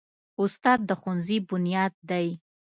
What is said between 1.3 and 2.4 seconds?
بنیاد دی.